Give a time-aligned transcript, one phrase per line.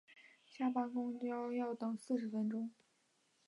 [0.47, 2.71] 下班公车要等四十分钟